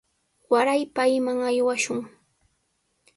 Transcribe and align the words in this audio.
Waray 0.51 0.83
payman 0.95 1.37
aywashun. 1.49 1.99